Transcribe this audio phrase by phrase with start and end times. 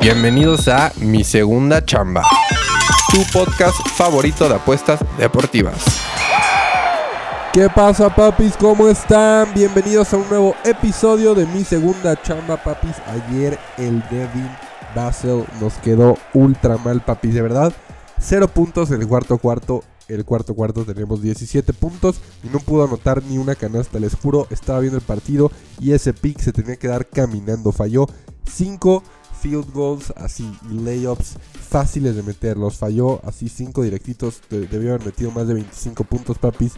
[0.00, 2.22] Bienvenidos a Mi Segunda Chamba,
[3.10, 5.84] tu podcast favorito de apuestas deportivas.
[7.52, 8.56] ¿Qué pasa, papis?
[8.56, 9.52] ¿Cómo están?
[9.54, 12.94] Bienvenidos a un nuevo episodio de Mi Segunda Chamba, papis.
[13.06, 14.48] Ayer el Devin
[14.94, 17.72] Basel nos quedó ultra mal, papis, de verdad.
[18.20, 19.82] Cero puntos en el cuarto cuarto.
[20.06, 23.98] El cuarto cuarto tenemos 17 puntos y no pudo anotar ni una canasta.
[23.98, 27.72] Les juro, estaba viendo el partido y ese pick se tenía que dar caminando.
[27.72, 28.06] Falló
[28.48, 29.02] 5
[29.40, 31.36] field goals, así, layups
[31.68, 32.56] fáciles de meter.
[32.56, 34.40] Los falló así 5 directitos.
[34.50, 36.72] Debió haber metido más de 25 puntos, papis.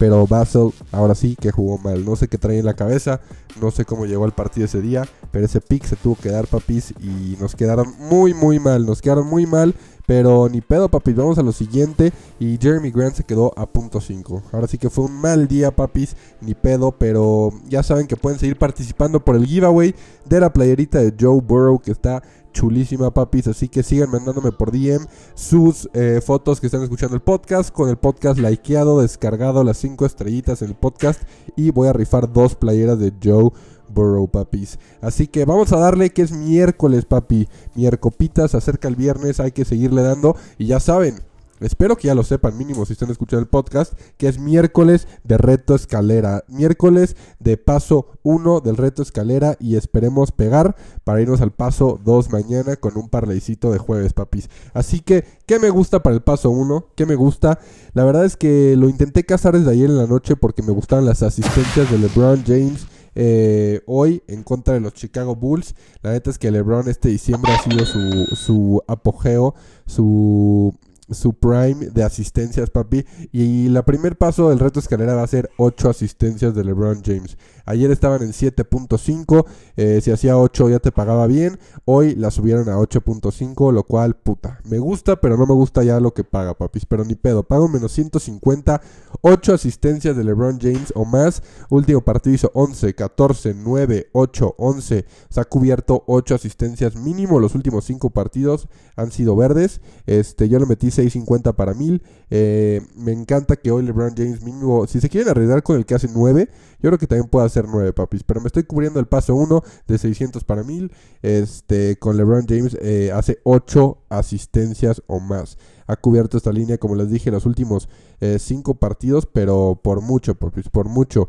[0.00, 2.06] Pero Basel, ahora sí que jugó mal.
[2.06, 3.20] No sé qué trae en la cabeza.
[3.60, 5.06] No sé cómo llegó al partido ese día.
[5.30, 6.94] Pero ese pick se tuvo que dar, papis.
[7.02, 8.86] Y nos quedaron muy, muy mal.
[8.86, 9.74] Nos quedaron muy mal.
[10.06, 11.16] Pero ni pedo, papis.
[11.16, 12.14] Vamos a lo siguiente.
[12.38, 14.44] Y Jeremy Grant se quedó a punto 5.
[14.52, 16.16] Ahora sí que fue un mal día, papis.
[16.40, 16.92] Ni pedo.
[16.92, 21.42] Pero ya saben que pueden seguir participando por el giveaway de la playerita de Joe
[21.42, 21.78] Burrow.
[21.78, 23.46] Que está chulísima, papis.
[23.48, 27.70] Así que sigan mandándome por DM sus eh, fotos que están escuchando el podcast.
[27.72, 31.22] Con el podcast likeado, descargado, las 5 estrellitas en el podcast.
[31.56, 33.50] Y voy a rifar dos playeras de Joe
[33.88, 34.78] Burrow, papis.
[35.00, 37.48] Así que vamos a darle que es miércoles, papi.
[37.74, 40.36] Miercopitas, acerca el viernes, hay que seguirle dando.
[40.58, 41.16] Y ya saben,
[41.60, 45.36] Espero que ya lo sepan, mínimo si están escuchando el podcast, que es miércoles de
[45.36, 46.42] reto escalera.
[46.48, 52.30] Miércoles de paso 1 del reto escalera y esperemos pegar para irnos al paso 2
[52.30, 54.48] mañana con un parlaycito de jueves, papis.
[54.72, 56.86] Así que, ¿qué me gusta para el paso 1?
[56.96, 57.58] ¿Qué me gusta?
[57.92, 61.04] La verdad es que lo intenté cazar desde ayer en la noche porque me gustaban
[61.04, 62.86] las asistencias de LeBron James.
[63.16, 65.74] Eh, hoy en contra de los Chicago Bulls.
[66.00, 69.54] La neta es que LeBron este diciembre ha sido su, su apogeo,
[69.84, 70.72] su
[71.10, 73.04] su prime de asistencias, papi.
[73.32, 77.36] Y la primer paso del reto escalera va a ser 8 asistencias de LeBron James.
[77.70, 81.58] Ayer estaban en 7.5, eh, si hacía 8 ya te pagaba bien.
[81.84, 86.00] Hoy la subieron a 8.5, lo cual, puta, me gusta, pero no me gusta ya
[86.00, 86.84] lo que paga, papis.
[86.86, 88.80] Pero ni pedo, pago menos 150,
[89.20, 91.42] 8 asistencias de LeBron James o más.
[91.68, 95.04] Último partido hizo 11, 14, 9, 8, 11.
[95.28, 97.38] Se ha cubierto 8 asistencias mínimo.
[97.38, 99.80] Los últimos 5 partidos han sido verdes.
[100.06, 102.02] Este, yo le metí 6.50 para 1000.
[102.30, 105.94] Eh, me encanta que hoy LeBron James mínimo, si se quieren arriesgar con el que
[105.94, 106.48] hace 9,
[106.80, 108.22] yo creo que también puede hacer 9, papis.
[108.22, 110.92] Pero me estoy cubriendo el paso 1 de 600 para 1000.
[111.22, 115.58] Este, con LeBron James eh, hace 8 asistencias o más.
[115.86, 117.88] Ha cubierto esta línea, como les dije, los últimos
[118.20, 121.28] 5 eh, partidos, pero por mucho, papis, por mucho.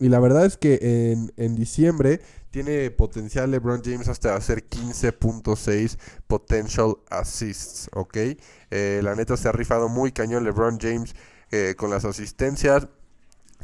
[0.00, 0.78] Y la verdad es que
[1.12, 2.20] en, en diciembre
[2.50, 8.16] tiene potencial LeBron James hasta hacer 15.6 potential assists, ¿ok?
[8.70, 11.14] la neta se ha rifado muy cañón LeBron James
[11.76, 12.88] con las asistencias.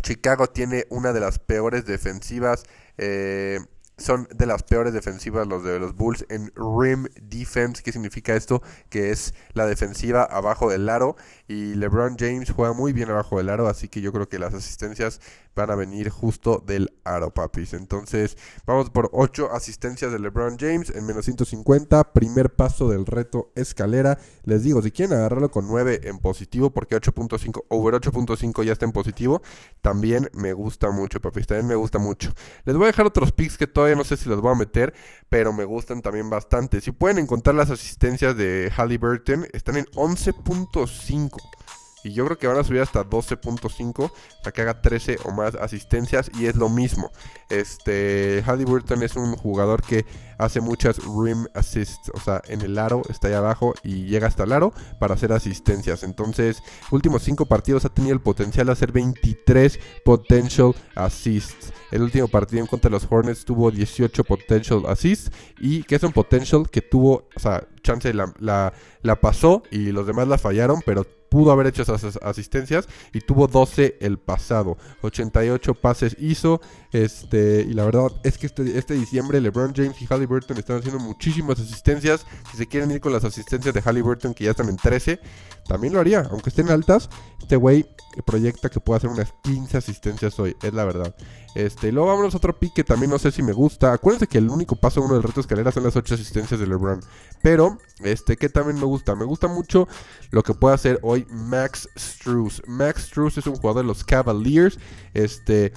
[0.02, 2.64] Chicago tiene una de las peores defensivas.
[2.98, 3.60] Eh,
[3.98, 7.82] son de las peores defensivas los de los Bulls en rim defense.
[7.82, 8.62] ¿Qué significa esto?
[8.88, 11.16] Que es la defensiva abajo del aro.
[11.46, 13.68] Y LeBron James juega muy bien abajo del aro.
[13.68, 15.20] Así que yo creo que las asistencias
[15.54, 17.74] van a venir justo del aro, papis.
[17.74, 18.36] Entonces,
[18.66, 22.12] vamos por 8 asistencias de LeBron James en menos 150.
[22.12, 24.18] Primer paso del reto escalera.
[24.44, 28.84] Les digo, si quieren agarrarlo con 9 en positivo, porque 8.5, over 8.5 ya está
[28.84, 29.42] en positivo,
[29.80, 31.46] también me gusta mucho, papis.
[31.46, 32.32] También me gusta mucho.
[32.64, 34.94] Les voy a dejar otros picks que todavía no sé si los voy a meter,
[35.28, 36.80] pero me gustan también bastante.
[36.80, 41.61] Si pueden encontrar las asistencias de Halliburton, están en 11.5.
[42.04, 44.10] Y yo creo que van a subir hasta 12.5
[44.42, 46.30] para que haga 13 o más asistencias.
[46.38, 47.10] Y es lo mismo.
[47.48, 50.04] Este Halliburton es un jugador que
[50.38, 52.10] hace muchas rim assists.
[52.14, 55.32] O sea, en el aro está ahí abajo y llega hasta el aro para hacer
[55.32, 56.02] asistencias.
[56.02, 61.72] Entonces, últimos 5 partidos ha tenido el potencial de hacer 23 potential assists.
[61.90, 65.30] El último partido en contra de los Hornets tuvo 18 potential assists.
[65.60, 68.72] Y que es un potential que tuvo, o sea, chance la, la,
[69.02, 73.46] la pasó y los demás la fallaron, pero pudo haber hecho esas asistencias y tuvo
[73.46, 74.76] 12 el pasado.
[75.00, 76.60] 88 pases hizo.
[76.92, 81.00] Este, y la verdad es que este, este diciembre LeBron James y Halliburton están haciendo
[81.00, 82.26] muchísimas asistencias.
[82.50, 85.20] Si se quieren ir con las asistencias de Halliburton, que ya están en 13,
[85.66, 87.08] también lo haría, aunque estén altas.
[87.40, 87.86] Este güey
[88.24, 91.14] proyecta que puede hacer unas 15 asistencias hoy, es la verdad.
[91.54, 93.92] Este, luego vámonos a otro pick que también no sé si me gusta.
[93.92, 97.00] Acuérdense que el único paso uno del reto escalera son las 8 asistencias de LeBron.
[97.42, 99.14] Pero, este, que también me gusta.
[99.14, 99.88] Me gusta mucho
[100.30, 102.62] lo que puede hacer hoy Max Struz.
[102.66, 104.78] Max Struz es un jugador de los Cavaliers.
[105.14, 105.72] Este,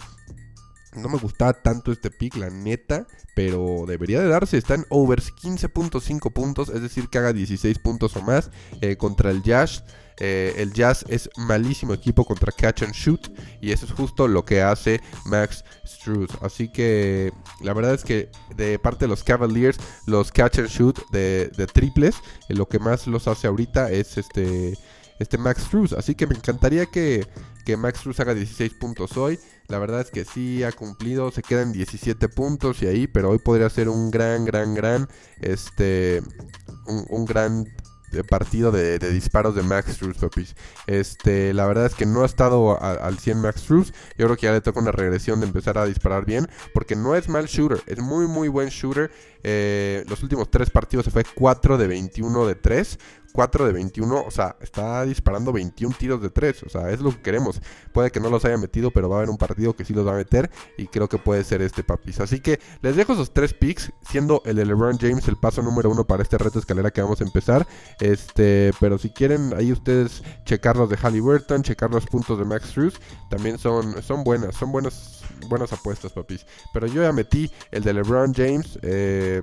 [0.96, 4.58] no me gustaba tanto este pick, la neta, pero debería de darse.
[4.58, 8.52] Está en overs 15.5 puntos, es decir, que haga 16 puntos o más
[8.82, 9.84] eh, contra el Jazz.
[10.18, 13.28] Eh, el Jazz es malísimo equipo contra catch and shoot
[13.60, 16.30] y eso es justo lo que hace Max Struz.
[16.42, 21.00] Así que la verdad es que de parte de los Cavaliers, los catch and shoot
[21.12, 22.16] de, triples,
[22.48, 24.78] eh, lo que más los hace ahorita es este
[25.20, 25.94] este Max Struz.
[25.94, 27.28] Así que me encantaría que,
[27.66, 29.40] que Max Struz haga 16 puntos hoy.
[29.68, 33.40] La verdad es que sí ha cumplido, se quedan 17 puntos y ahí, pero hoy
[33.40, 35.08] podría ser un gran, gran, gran,
[35.42, 36.22] este,
[36.86, 37.66] un, gran
[38.30, 40.56] partido de, disparos de Max Struz, papis.
[40.86, 43.92] Este, la verdad es que no ha estado al 100 Max Struz.
[44.18, 47.16] Yo creo que ya le toca una regresión de empezar a disparar bien, porque no
[47.16, 49.12] es mal shooter, es muy, muy buen shooter.
[49.48, 52.98] Eh, los últimos tres partidos se fue 4 de 21 de 3,
[53.32, 57.12] 4 de 21, o sea, está disparando 21 tiros de 3, o sea, es lo
[57.12, 57.62] que queremos.
[57.94, 60.08] Puede que no los haya metido, pero va a haber un partido que sí los
[60.08, 60.50] va a meter
[60.80, 62.22] y creo que puede ser este papis.
[62.22, 65.92] Así que les dejo esos tres picks, siendo el de LeBron James el paso número
[65.92, 67.68] uno para este reto escalera que vamos a empezar.
[68.00, 72.70] Este, pero si quieren ahí ustedes checar los de Halliburton, checar los puntos de Max
[72.70, 73.00] Struz,
[73.30, 76.46] también son, son buenas, son buenas, buenas apuestas, papis.
[76.74, 79.42] Pero yo ya metí el de LeBron James, eh,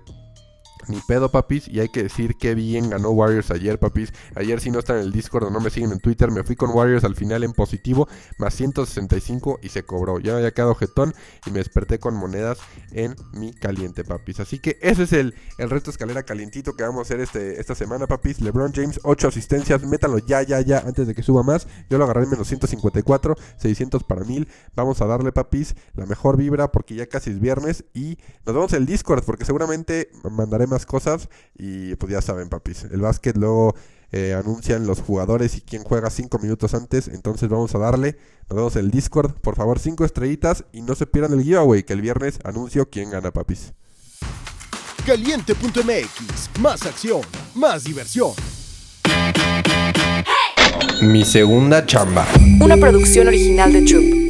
[0.88, 1.68] ni pedo, papis.
[1.68, 4.12] Y hay que decir que bien ganó Warriors ayer, papis.
[4.34, 6.56] Ayer, si no están en el Discord o no me siguen en Twitter, me fui
[6.56, 8.08] con Warriors al final en positivo,
[8.38, 10.18] más 165 y se cobró.
[10.18, 11.14] Ya me había quedado jetón
[11.46, 12.58] y me desperté con monedas
[12.92, 14.40] en mi caliente, papis.
[14.40, 17.74] Así que ese es el, el reto escalera calientito que vamos a hacer este, esta
[17.74, 18.40] semana, papis.
[18.40, 19.82] LeBron James, 8 asistencias.
[19.84, 21.66] Métanlo ya, ya, ya, antes de que suba más.
[21.90, 24.48] Yo lo agarré en menos 154, 600 para 1000.
[24.74, 27.84] Vamos a darle, papis, la mejor vibra porque ya casi es viernes.
[27.94, 31.28] Y nos vemos en el Discord porque seguramente mandaré más cosas.
[31.56, 32.84] Y pues ya saben, papis.
[32.84, 33.74] El básquet luego
[34.10, 37.08] eh, anuncian los jugadores y quién juega 5 minutos antes.
[37.08, 38.16] Entonces vamos a darle.
[38.48, 39.34] Nos vemos en el Discord.
[39.40, 40.64] Por favor, 5 estrellitas.
[40.72, 41.82] Y no se pierdan el giveaway.
[41.82, 43.72] Que el viernes anuncio quién gana, papis.
[45.06, 46.60] Caliente.mx.
[46.60, 47.22] Más acción.
[47.54, 48.32] Más diversión.
[51.02, 52.26] Mi segunda chamba.
[52.60, 54.21] Una producción original de Troop.